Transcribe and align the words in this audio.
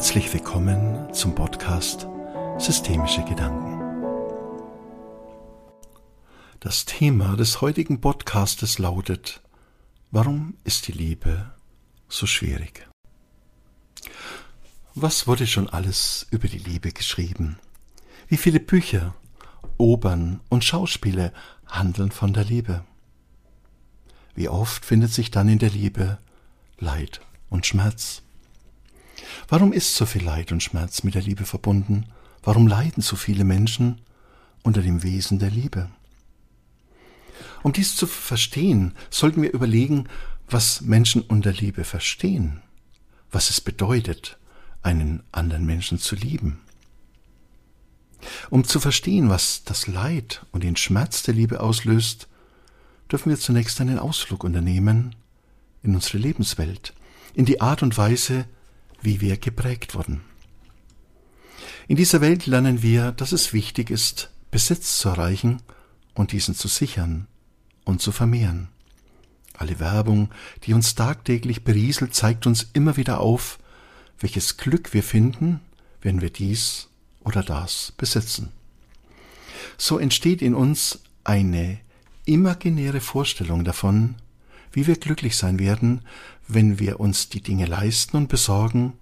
Herzlich 0.00 0.32
willkommen 0.32 1.12
zum 1.12 1.34
Podcast 1.34 2.08
Systemische 2.56 3.22
Gedanken. 3.22 3.82
Das 6.58 6.86
Thema 6.86 7.36
des 7.36 7.60
heutigen 7.60 8.00
Podcastes 8.00 8.78
lautet 8.78 9.42
Warum 10.10 10.56
ist 10.64 10.88
die 10.88 10.92
Liebe 10.92 11.52
so 12.08 12.24
schwierig? 12.24 12.88
Was 14.94 15.26
wurde 15.26 15.46
schon 15.46 15.68
alles 15.68 16.26
über 16.30 16.48
die 16.48 16.56
Liebe 16.56 16.92
geschrieben? 16.92 17.58
Wie 18.26 18.38
viele 18.38 18.58
Bücher, 18.58 19.14
Opern 19.76 20.40
und 20.48 20.64
Schauspiele 20.64 21.30
handeln 21.66 22.10
von 22.10 22.32
der 22.32 22.44
Liebe? 22.44 22.86
Wie 24.34 24.48
oft 24.48 24.82
findet 24.82 25.12
sich 25.12 25.30
dann 25.30 25.50
in 25.50 25.58
der 25.58 25.70
Liebe 25.70 26.16
Leid 26.78 27.20
und 27.50 27.66
Schmerz? 27.66 28.22
Warum 29.50 29.72
ist 29.72 29.96
so 29.96 30.06
viel 30.06 30.22
Leid 30.22 30.52
und 30.52 30.62
Schmerz 30.62 31.02
mit 31.02 31.16
der 31.16 31.22
Liebe 31.22 31.44
verbunden? 31.44 32.06
Warum 32.44 32.68
leiden 32.68 33.02
so 33.02 33.16
viele 33.16 33.42
Menschen 33.42 34.00
unter 34.62 34.80
dem 34.80 35.02
Wesen 35.02 35.40
der 35.40 35.50
Liebe? 35.50 35.90
Um 37.64 37.72
dies 37.72 37.96
zu 37.96 38.06
verstehen, 38.06 38.94
sollten 39.10 39.42
wir 39.42 39.52
überlegen, 39.52 40.08
was 40.48 40.82
Menschen 40.82 41.22
unter 41.22 41.52
Liebe 41.52 41.82
verstehen, 41.82 42.62
was 43.32 43.50
es 43.50 43.60
bedeutet, 43.60 44.38
einen 44.82 45.24
anderen 45.32 45.66
Menschen 45.66 45.98
zu 45.98 46.14
lieben. 46.14 46.60
Um 48.50 48.62
zu 48.62 48.78
verstehen, 48.78 49.30
was 49.30 49.64
das 49.64 49.88
Leid 49.88 50.46
und 50.52 50.62
den 50.62 50.76
Schmerz 50.76 51.24
der 51.24 51.34
Liebe 51.34 51.58
auslöst, 51.58 52.28
dürfen 53.10 53.30
wir 53.30 53.38
zunächst 53.38 53.80
einen 53.80 53.98
Ausflug 53.98 54.44
unternehmen 54.44 55.16
in 55.82 55.96
unsere 55.96 56.18
Lebenswelt, 56.18 56.94
in 57.34 57.46
die 57.46 57.60
Art 57.60 57.82
und 57.82 57.98
Weise, 57.98 58.46
wie 59.02 59.20
wir 59.20 59.36
geprägt 59.36 59.94
wurden. 59.94 60.22
In 61.88 61.96
dieser 61.96 62.20
Welt 62.20 62.46
lernen 62.46 62.82
wir, 62.82 63.12
dass 63.12 63.32
es 63.32 63.52
wichtig 63.52 63.90
ist, 63.90 64.30
Besitz 64.50 64.98
zu 64.98 65.08
erreichen 65.08 65.62
und 66.14 66.32
diesen 66.32 66.54
zu 66.54 66.68
sichern 66.68 67.26
und 67.84 68.00
zu 68.00 68.12
vermehren. 68.12 68.68
Alle 69.56 69.78
Werbung, 69.78 70.30
die 70.64 70.72
uns 70.72 70.94
tagtäglich 70.94 71.64
berieselt, 71.64 72.14
zeigt 72.14 72.46
uns 72.46 72.70
immer 72.72 72.96
wieder 72.96 73.20
auf, 73.20 73.58
welches 74.18 74.56
Glück 74.56 74.94
wir 74.94 75.02
finden, 75.02 75.60
wenn 76.00 76.20
wir 76.20 76.30
dies 76.30 76.88
oder 77.20 77.42
das 77.42 77.92
besitzen. 77.96 78.52
So 79.76 79.98
entsteht 79.98 80.42
in 80.42 80.54
uns 80.54 81.00
eine 81.24 81.78
imaginäre 82.24 83.00
Vorstellung 83.00 83.64
davon, 83.64 84.16
wie 84.72 84.86
wir 84.86 84.96
glücklich 84.96 85.36
sein 85.36 85.58
werden, 85.58 86.02
wenn 86.48 86.78
wir 86.78 87.00
uns 87.00 87.28
die 87.28 87.40
Dinge 87.40 87.66
leisten 87.66 88.16
und 88.16 88.28
besorgen, 88.28 88.94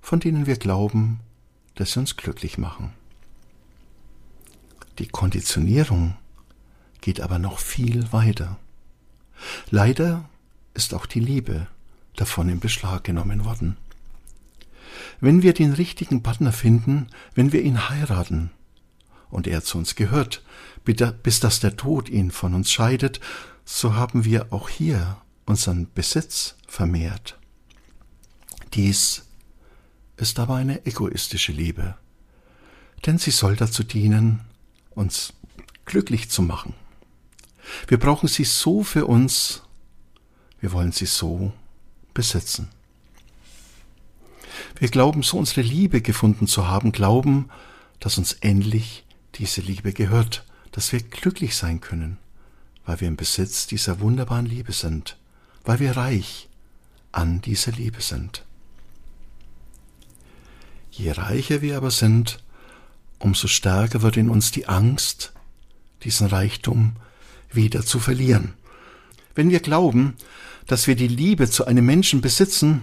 von 0.00 0.20
denen 0.20 0.46
wir 0.46 0.56
glauben, 0.56 1.20
dass 1.74 1.92
sie 1.92 2.00
uns 2.00 2.16
glücklich 2.16 2.58
machen. 2.58 2.92
Die 4.98 5.06
Konditionierung 5.06 6.16
geht 7.00 7.20
aber 7.20 7.38
noch 7.38 7.58
viel 7.58 8.12
weiter. 8.12 8.58
Leider 9.70 10.28
ist 10.74 10.94
auch 10.94 11.06
die 11.06 11.20
Liebe 11.20 11.68
davon 12.16 12.48
in 12.48 12.58
Beschlag 12.58 13.04
genommen 13.04 13.44
worden. 13.44 13.76
Wenn 15.20 15.42
wir 15.42 15.52
den 15.52 15.72
richtigen 15.72 16.22
Partner 16.22 16.52
finden, 16.52 17.06
wenn 17.34 17.52
wir 17.52 17.62
ihn 17.62 17.88
heiraten 17.88 18.50
und 19.30 19.46
er 19.46 19.62
zu 19.62 19.78
uns 19.78 19.94
gehört, 19.94 20.42
bis 20.84 21.40
dass 21.40 21.60
der 21.60 21.76
Tod 21.76 22.08
ihn 22.08 22.30
von 22.30 22.54
uns 22.54 22.72
scheidet, 22.72 23.20
so 23.64 23.94
haben 23.94 24.24
wir 24.24 24.52
auch 24.52 24.68
hier 24.68 25.18
unseren 25.44 25.92
Besitz 25.92 26.56
vermehrt. 26.66 27.38
Dies 28.74 29.24
ist 30.16 30.38
aber 30.38 30.54
eine 30.54 30.86
egoistische 30.86 31.52
Liebe, 31.52 31.96
denn 33.06 33.18
sie 33.18 33.30
soll 33.30 33.56
dazu 33.56 33.82
dienen, 33.82 34.40
uns 34.90 35.32
glücklich 35.84 36.28
zu 36.30 36.42
machen. 36.42 36.74
Wir 37.86 37.98
brauchen 37.98 38.28
sie 38.28 38.44
so 38.44 38.82
für 38.82 39.06
uns, 39.06 39.62
wir 40.60 40.72
wollen 40.72 40.92
sie 40.92 41.06
so 41.06 41.52
besitzen. 42.14 42.68
Wir 44.78 44.88
glauben 44.88 45.22
so 45.22 45.38
unsere 45.38 45.60
Liebe 45.60 46.00
gefunden 46.00 46.46
zu 46.46 46.68
haben, 46.68 46.92
glauben, 46.92 47.48
dass 48.00 48.18
uns 48.18 48.32
endlich 48.34 49.04
diese 49.38 49.60
Liebe 49.60 49.92
gehört, 49.92 50.44
dass 50.72 50.92
wir 50.92 51.00
glücklich 51.00 51.56
sein 51.56 51.80
können, 51.80 52.18
weil 52.84 53.00
wir 53.00 53.08
im 53.08 53.16
Besitz 53.16 53.66
dieser 53.66 54.00
wunderbaren 54.00 54.46
Liebe 54.46 54.72
sind 54.72 55.16
weil 55.68 55.80
wir 55.80 55.98
reich 55.98 56.48
an 57.12 57.42
dieser 57.42 57.72
Liebe 57.72 58.00
sind. 58.00 58.46
Je 60.90 61.10
reicher 61.10 61.60
wir 61.60 61.76
aber 61.76 61.90
sind, 61.90 62.42
umso 63.18 63.48
stärker 63.48 64.00
wird 64.00 64.16
in 64.16 64.30
uns 64.30 64.50
die 64.50 64.66
Angst, 64.66 65.34
diesen 66.04 66.26
Reichtum 66.26 66.96
wieder 67.52 67.84
zu 67.84 68.00
verlieren. 68.00 68.54
Wenn 69.34 69.50
wir 69.50 69.60
glauben, 69.60 70.14
dass 70.66 70.86
wir 70.86 70.96
die 70.96 71.08
Liebe 71.08 71.50
zu 71.50 71.66
einem 71.66 71.84
Menschen 71.84 72.22
besitzen, 72.22 72.82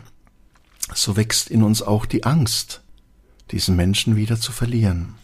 so 0.94 1.18
wächst 1.18 1.50
in 1.50 1.64
uns 1.64 1.82
auch 1.82 2.06
die 2.06 2.24
Angst, 2.24 2.82
diesen 3.50 3.76
Menschen 3.76 4.16
wieder 4.16 4.40
zu 4.40 4.52
verlieren. 4.52 5.16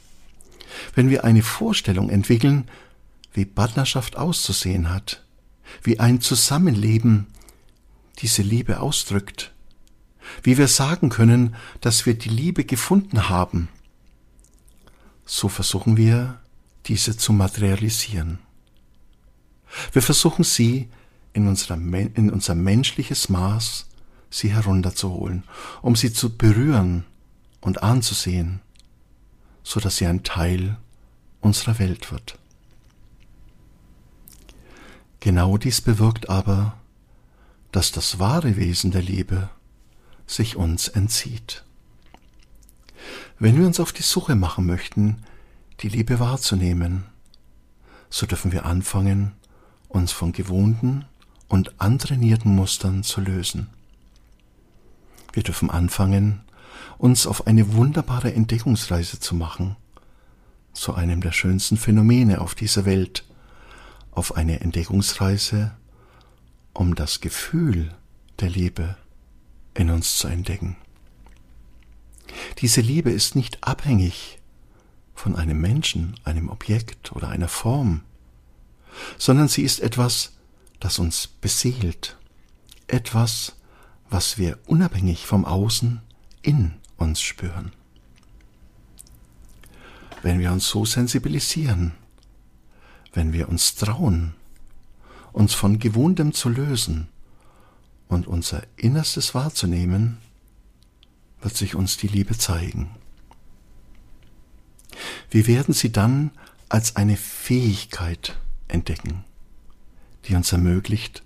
Wenn 0.96 1.10
wir 1.10 1.24
eine 1.24 1.44
Vorstellung 1.44 2.10
entwickeln, 2.10 2.70
wie 3.34 3.46
Partnerschaft 3.46 4.18
auszusehen 4.18 4.90
hat, 4.90 5.24
wie 5.84 6.00
ein 6.00 6.22
Zusammenleben 6.22 7.28
diese 8.20 8.42
Liebe 8.42 8.80
ausdrückt, 8.80 9.54
wie 10.44 10.58
wir 10.58 10.68
sagen 10.68 11.10
können, 11.10 11.56
dass 11.80 12.06
wir 12.06 12.14
die 12.14 12.30
Liebe 12.30 12.64
gefunden 12.64 13.30
haben, 13.30 13.70
so 15.26 15.50
versuchen 15.50 15.98
wir, 15.98 16.40
diese 16.88 17.16
zu 17.16 17.32
materialisieren. 17.34 18.40
Wir 19.94 20.02
versuchen 20.02 20.44
sie 20.44 20.90
in, 21.34 21.48
unserer, 21.48 21.76
in 21.76 22.30
unser 22.30 22.56
menschliches 22.56 23.30
Maß, 23.30 23.88
sie 24.30 24.54
herunterzuholen, 24.54 25.44
um 25.82 25.96
sie 25.96 26.12
zu 26.12 26.36
berühren 26.36 27.06
und 27.60 27.84
anzusehen, 27.84 28.62
so 29.64 29.80
dass 29.80 29.98
sie 29.98 30.08
ein 30.08 30.24
Teil 30.24 30.78
unserer 31.42 31.80
Welt 31.80 32.12
wird. 32.12 32.38
Genau 35.20 35.58
dies 35.58 35.82
bewirkt 35.82 36.30
aber, 36.30 36.78
dass 37.72 37.92
das 37.92 38.20
wahre 38.20 38.58
Wesen 38.58 38.92
der 38.92 39.02
Liebe 39.02 39.50
sich 40.26 40.56
uns 40.56 40.88
entzieht. 40.88 41.64
Wenn 43.40 43.58
wir 43.58 43.66
uns 43.66 43.80
auf 43.80 43.94
die 43.94 44.04
Suche 44.04 44.36
machen 44.36 44.66
möchten, 44.66 45.24
die 45.82 45.90
Liebe 45.90 46.20
wahrzunehmen, 46.20 47.06
so 48.10 48.26
dürfen 48.26 48.52
wir 48.52 48.66
anfangen, 48.66 49.34
uns 49.88 50.12
von 50.12 50.32
gewohnten 50.32 51.06
und 51.48 51.80
antrainierten 51.82 52.56
Mustern 52.56 53.04
zu 53.04 53.22
lösen. 53.22 53.68
Wir 55.34 55.44
dürfen 55.44 55.70
anfangen, 55.70 56.42
uns 56.98 57.28
auf 57.28 57.48
eine 57.48 57.74
wunderbare 57.74 58.34
Entdeckungsreise 58.34 59.20
zu 59.20 59.36
machen, 59.36 59.76
zu 60.74 60.94
einem 60.94 61.22
der 61.22 61.32
schönsten 61.32 61.78
Phänomene 61.78 62.42
auf 62.42 62.56
dieser 62.56 62.86
Welt, 62.86 63.26
auf 64.12 64.36
eine 64.36 64.62
Entdeckungsreise 64.62 65.72
um 66.74 66.96
das 66.96 67.22
Gefühl 67.22 67.94
der 68.40 68.50
Liebe 68.50 68.98
in 69.74 69.90
uns 69.90 70.16
zu 70.18 70.28
entdecken. 70.28 70.78
Diese 72.60 72.82
Liebe 72.82 73.12
ist 73.12 73.36
nicht 73.36 73.64
abhängig 73.64 74.40
von 75.14 75.36
einem 75.36 75.60
Menschen, 75.60 76.20
einem 76.24 76.50
Objekt 76.50 77.12
oder 77.12 77.30
einer 77.30 77.48
Form, 77.48 78.02
sondern 79.18 79.48
sie 79.48 79.64
ist 79.64 79.80
etwas, 79.80 80.34
das 80.80 81.00
uns 81.00 81.28
beseelt, 81.28 82.18
etwas, 82.88 83.56
was 84.10 84.38
wir 84.38 84.60
unabhängig 84.66 85.26
vom 85.26 85.46
Außen 85.46 86.02
in 86.42 86.74
uns 87.02 87.22
spüren. 87.22 87.72
Wenn 90.22 90.40
wir 90.40 90.52
uns 90.52 90.68
so 90.68 90.86
sensibilisieren, 90.86 91.94
wenn 93.14 93.34
wir 93.34 93.50
uns 93.50 93.76
trauen, 93.76 94.36
uns 95.34 95.54
von 95.54 95.80
Gewohntem 95.80 96.34
zu 96.34 96.50
lösen 96.50 97.08
und 98.08 98.28
unser 98.28 98.64
Innerstes 98.76 99.34
wahrzunehmen, 99.34 100.20
wird 101.42 101.58
sich 101.58 101.76
uns 101.76 101.98
die 101.98 102.08
Liebe 102.08 102.38
zeigen. 102.38 102.92
Wir 105.30 105.48
werden 105.48 105.74
sie 105.74 105.92
dann 105.92 106.32
als 106.70 106.96
eine 106.96 107.18
Fähigkeit 107.18 108.38
entdecken, 108.68 109.24
die 110.26 110.36
uns 110.36 110.52
ermöglicht, 110.52 111.24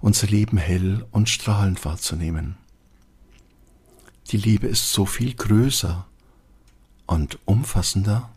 unser 0.00 0.26
Leben 0.26 0.56
hell 0.56 1.06
und 1.10 1.28
strahlend 1.28 1.84
wahrzunehmen. 1.84 2.56
Die 4.30 4.36
Liebe 4.38 4.66
ist 4.66 4.92
so 4.92 5.06
viel 5.06 5.34
größer 5.34 6.06
und 7.06 7.38
umfassender, 7.44 8.30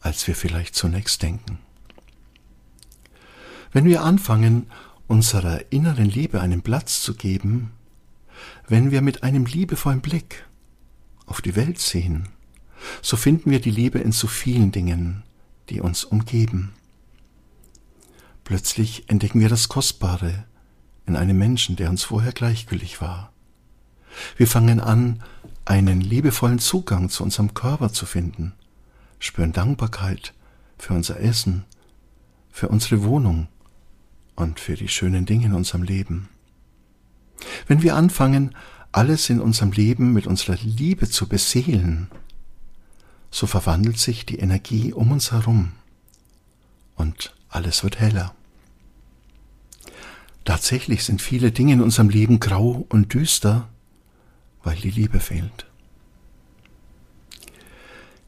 als 0.00 0.26
wir 0.26 0.36
vielleicht 0.36 0.74
zunächst 0.74 1.22
denken. 1.22 1.58
Wenn 3.72 3.86
wir 3.86 4.02
anfangen, 4.02 4.66
unserer 5.06 5.72
inneren 5.72 6.10
Liebe 6.10 6.40
einen 6.40 6.62
Platz 6.62 7.02
zu 7.02 7.14
geben, 7.14 7.72
wenn 8.68 8.90
wir 8.90 9.00
mit 9.02 9.22
einem 9.22 9.46
liebevollen 9.46 10.00
Blick 10.00 10.46
auf 11.26 11.40
die 11.40 11.56
Welt 11.56 11.78
sehen, 11.78 12.28
so 13.00 13.16
finden 13.16 13.50
wir 13.50 13.60
die 13.60 13.70
Liebe 13.70 13.98
in 13.98 14.12
so 14.12 14.26
vielen 14.26 14.72
Dingen, 14.72 15.22
die 15.70 15.80
uns 15.80 16.04
umgeben. 16.04 16.72
Plötzlich 18.44 19.08
entdecken 19.08 19.40
wir 19.40 19.48
das 19.48 19.68
Kostbare 19.68 20.44
in 21.06 21.16
einem 21.16 21.38
Menschen, 21.38 21.76
der 21.76 21.90
uns 21.90 22.02
vorher 22.02 22.32
gleichgültig 22.32 23.00
war. 23.00 23.31
Wir 24.36 24.46
fangen 24.46 24.80
an, 24.80 25.22
einen 25.64 26.00
liebevollen 26.00 26.58
Zugang 26.58 27.08
zu 27.08 27.22
unserem 27.22 27.54
Körper 27.54 27.92
zu 27.92 28.06
finden, 28.06 28.52
spüren 29.18 29.52
Dankbarkeit 29.52 30.34
für 30.78 30.94
unser 30.94 31.20
Essen, 31.20 31.64
für 32.50 32.68
unsere 32.68 33.04
Wohnung 33.04 33.48
und 34.34 34.60
für 34.60 34.74
die 34.74 34.88
schönen 34.88 35.26
Dinge 35.26 35.46
in 35.46 35.54
unserem 35.54 35.82
Leben. 35.82 36.28
Wenn 37.66 37.82
wir 37.82 37.96
anfangen, 37.96 38.54
alles 38.90 39.30
in 39.30 39.40
unserem 39.40 39.72
Leben 39.72 40.12
mit 40.12 40.26
unserer 40.26 40.58
Liebe 40.62 41.08
zu 41.08 41.28
beseelen, 41.28 42.08
so 43.30 43.46
verwandelt 43.46 43.98
sich 43.98 44.26
die 44.26 44.38
Energie 44.38 44.92
um 44.92 45.10
uns 45.10 45.32
herum 45.32 45.72
und 46.96 47.34
alles 47.48 47.82
wird 47.82 47.98
heller. 47.98 48.34
Tatsächlich 50.44 51.04
sind 51.04 51.22
viele 51.22 51.52
Dinge 51.52 51.74
in 51.74 51.80
unserem 51.80 52.10
Leben 52.10 52.40
grau 52.40 52.84
und 52.88 53.14
düster, 53.14 53.68
weil 54.62 54.76
die 54.76 54.90
Liebe 54.90 55.20
fehlt. 55.20 55.66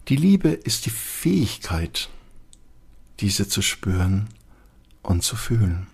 Die 0.08 0.16
Liebe 0.16 0.48
ist 0.48 0.86
die 0.86 0.90
Fähigkeit, 0.90 2.10
diese 3.20 3.48
zu 3.48 3.62
spüren 3.62 4.28
und 5.02 5.22
zu 5.22 5.36
fühlen. 5.36 5.86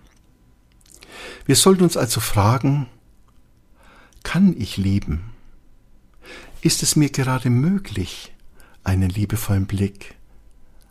Wir 1.45 1.55
sollten 1.55 1.83
uns 1.83 1.97
also 1.97 2.19
fragen, 2.19 2.87
kann 4.23 4.55
ich 4.57 4.77
lieben? 4.77 5.31
Ist 6.61 6.83
es 6.83 6.95
mir 6.95 7.09
gerade 7.09 7.49
möglich, 7.49 8.33
einen 8.83 9.09
liebevollen 9.09 9.65
Blick 9.65 10.15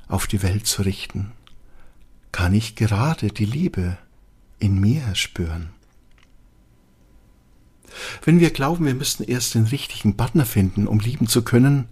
auf 0.08 0.26
die 0.26 0.42
Welt 0.42 0.66
zu 0.66 0.82
richten? 0.82 1.32
Kann 2.32 2.54
ich 2.54 2.74
gerade 2.74 3.28
die 3.28 3.44
Liebe 3.44 3.98
in 4.58 4.80
mir 4.80 5.14
spüren? 5.14 5.70
Wenn 8.24 8.40
wir 8.40 8.50
glauben, 8.50 8.86
wir 8.86 8.94
müssten 8.94 9.24
erst 9.24 9.54
den 9.54 9.64
richtigen 9.64 10.16
Partner 10.16 10.46
finden, 10.46 10.86
um 10.86 11.00
lieben 11.00 11.26
zu 11.26 11.42
können, 11.42 11.88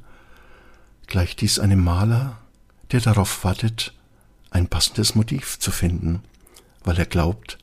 gleicht 1.07 1.41
dies 1.41 1.59
einem 1.59 1.83
Maler, 1.83 2.39
der 2.93 3.01
darauf 3.01 3.45
wartet, 3.45 3.95
ein 4.51 4.69
passendes 4.69 5.15
Motiv 5.15 5.59
zu 5.59 5.71
finden, 5.71 6.23
weil 6.85 6.99
er 6.99 7.07
glaubt, 7.07 7.59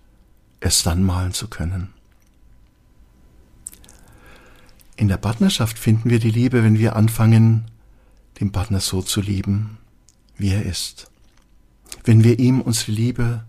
es 0.59 0.83
dann 0.83 1.03
malen 1.03 1.33
zu 1.33 1.47
können. 1.47 1.93
In 4.97 5.07
der 5.07 5.17
Partnerschaft 5.17 5.77
finden 5.77 6.09
wir 6.09 6.19
die 6.19 6.31
Liebe, 6.31 6.63
wenn 6.63 6.79
wir 6.79 6.95
anfangen, 6.95 7.69
den 8.39 8.51
Partner 8.51 8.79
so 8.79 9.01
zu 9.01 9.21
lieben, 9.21 9.77
wie 10.37 10.51
er 10.51 10.63
ist. 10.63 11.11
Wenn 12.03 12.23
wir 12.23 12.39
ihm 12.39 12.61
unsere 12.61 12.91
Liebe 12.91 13.43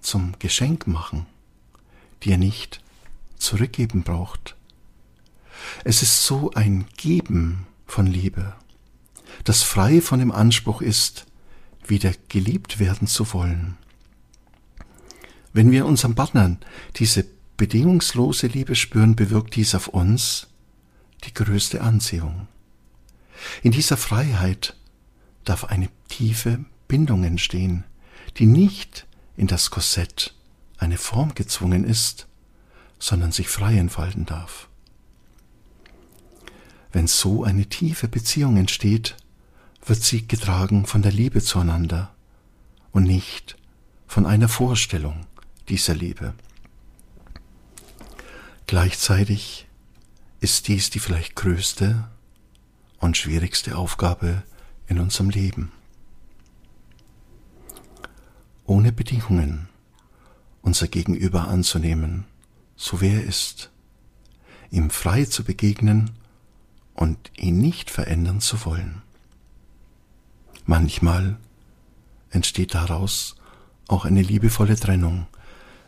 zum 0.00 0.34
Geschenk 0.38 0.86
machen, 0.86 1.26
die 2.22 2.30
er 2.30 2.38
nicht 2.38 2.80
zurückgeben 3.38 4.02
braucht. 4.02 4.56
Es 5.84 6.02
ist 6.02 6.24
so 6.24 6.50
ein 6.52 6.86
Geben 6.96 7.66
von 7.86 8.06
Liebe, 8.06 8.54
das 9.44 9.62
frei 9.62 10.00
von 10.00 10.18
dem 10.18 10.32
Anspruch 10.32 10.82
ist, 10.82 11.26
wieder 11.86 12.12
geliebt 12.28 12.78
werden 12.78 13.06
zu 13.06 13.32
wollen. 13.32 13.76
Wenn 15.52 15.70
wir 15.70 15.86
unserem 15.86 16.14
Partner 16.14 16.56
diese 16.96 17.24
bedingungslose 17.56 18.48
Liebe 18.48 18.74
spüren, 18.74 19.16
bewirkt 19.16 19.56
dies 19.56 19.74
auf 19.74 19.88
uns 19.88 20.48
die 21.24 21.32
größte 21.32 21.80
Anziehung. 21.80 22.48
In 23.62 23.72
dieser 23.72 23.96
Freiheit 23.96 24.76
darf 25.44 25.64
eine 25.64 25.88
tiefe 26.08 26.64
Bindung 26.88 27.24
entstehen, 27.24 27.84
die 28.36 28.46
nicht 28.46 29.06
in 29.36 29.46
das 29.46 29.70
Korsett 29.70 30.34
eine 30.78 30.98
Form 30.98 31.34
gezwungen 31.34 31.84
ist, 31.84 32.26
sondern 32.98 33.32
sich 33.32 33.48
frei 33.48 33.76
entfalten 33.76 34.26
darf. 34.26 34.68
Wenn 36.92 37.06
so 37.06 37.44
eine 37.44 37.66
tiefe 37.66 38.08
Beziehung 38.08 38.56
entsteht, 38.56 39.16
wird 39.84 40.02
sie 40.02 40.26
getragen 40.26 40.86
von 40.86 41.02
der 41.02 41.12
Liebe 41.12 41.42
zueinander 41.42 42.14
und 42.92 43.04
nicht 43.04 43.56
von 44.06 44.26
einer 44.26 44.48
Vorstellung 44.48 45.26
dieser 45.68 45.94
Liebe. 45.94 46.34
Gleichzeitig 48.66 49.68
ist 50.40 50.68
dies 50.68 50.90
die 50.90 50.98
vielleicht 50.98 51.36
größte 51.36 52.08
und 52.98 53.16
schwierigste 53.16 53.76
Aufgabe 53.76 54.42
in 54.88 54.98
unserem 54.98 55.30
Leben. 55.30 55.72
Ohne 58.64 58.90
Bedingungen 58.92 59.68
unser 60.62 60.88
Gegenüber 60.88 61.46
anzunehmen, 61.46 62.24
so 62.76 63.00
wie 63.00 63.08
er 63.08 63.24
ist, 63.24 63.70
ihm 64.70 64.90
frei 64.90 65.24
zu 65.24 65.44
begegnen 65.44 66.10
und 66.94 67.30
ihn 67.36 67.58
nicht 67.58 67.90
verändern 67.90 68.40
zu 68.40 68.64
wollen. 68.64 69.02
Manchmal 70.64 71.38
entsteht 72.30 72.74
daraus 72.74 73.36
auch 73.88 74.04
eine 74.04 74.22
liebevolle 74.22 74.76
Trennung, 74.76 75.26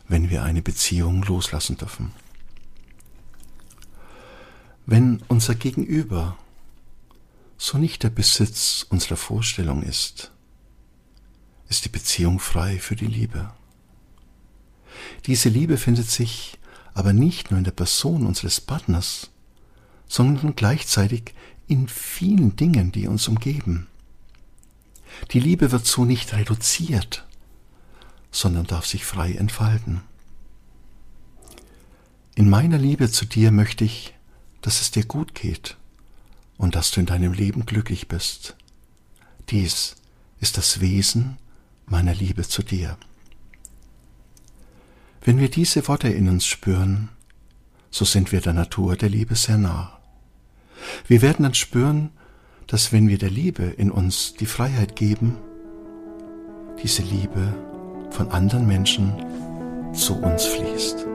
wenn 0.07 0.29
wir 0.29 0.43
eine 0.43 0.61
Beziehung 0.61 1.23
loslassen 1.23 1.77
dürfen. 1.77 2.11
Wenn 4.85 5.21
unser 5.27 5.53
Gegenüber 5.53 6.37
so 7.57 7.77
nicht 7.77 8.03
der 8.03 8.09
Besitz 8.09 8.85
unserer 8.89 9.17
Vorstellung 9.17 9.83
ist, 9.83 10.31
ist 11.67 11.85
die 11.85 11.89
Beziehung 11.89 12.39
frei 12.39 12.79
für 12.79 12.95
die 12.95 13.05
Liebe. 13.05 13.51
Diese 15.27 15.49
Liebe 15.49 15.77
findet 15.77 16.09
sich 16.09 16.57
aber 16.99 17.13
nicht 17.13 17.49
nur 17.49 17.59
in 17.59 17.63
der 17.63 17.71
Person 17.71 18.27
unseres 18.27 18.59
Partners, 18.59 19.29
sondern 20.05 20.57
gleichzeitig 20.57 21.33
in 21.65 21.87
vielen 21.87 22.57
Dingen, 22.57 22.91
die 22.91 23.07
uns 23.07 23.29
umgeben. 23.29 23.87
Die 25.31 25.39
Liebe 25.39 25.71
wird 25.71 25.85
so 25.85 26.03
nicht 26.03 26.33
reduziert, 26.33 27.25
sondern 28.31 28.67
darf 28.67 28.85
sich 28.85 29.05
frei 29.05 29.31
entfalten. 29.31 30.01
In 32.35 32.49
meiner 32.49 32.77
Liebe 32.77 33.09
zu 33.09 33.23
dir 33.23 33.51
möchte 33.51 33.85
ich, 33.85 34.13
dass 34.59 34.81
es 34.81 34.91
dir 34.91 35.05
gut 35.05 35.33
geht 35.33 35.77
und 36.57 36.75
dass 36.75 36.91
du 36.91 36.99
in 36.99 37.05
deinem 37.05 37.31
Leben 37.31 37.65
glücklich 37.65 38.09
bist. 38.09 38.57
Dies 39.47 39.95
ist 40.41 40.57
das 40.57 40.81
Wesen 40.81 41.37
meiner 41.85 42.13
Liebe 42.13 42.45
zu 42.45 42.61
dir. 42.61 42.97
Wenn 45.21 45.39
wir 45.39 45.49
diese 45.49 45.87
Worte 45.87 46.09
in 46.09 46.29
uns 46.29 46.45
spüren, 46.45 47.09
so 47.91 48.05
sind 48.05 48.31
wir 48.31 48.41
der 48.41 48.53
Natur 48.53 48.95
der 48.95 49.09
Liebe 49.09 49.35
sehr 49.35 49.57
nah. 49.57 49.99
Wir 51.07 51.21
werden 51.21 51.43
dann 51.43 51.53
spüren, 51.53 52.11
dass 52.67 52.93
wenn 52.93 53.07
wir 53.07 53.17
der 53.17 53.29
Liebe 53.31 53.63
in 53.63 53.91
uns 53.91 54.35
die 54.35 54.45
Freiheit 54.45 54.95
geben, 54.95 55.35
diese 56.81 57.01
Liebe 57.01 57.53
von 58.11 58.31
anderen 58.31 58.65
Menschen 58.67 59.13
zu 59.93 60.15
uns 60.21 60.45
fließt. 60.45 61.05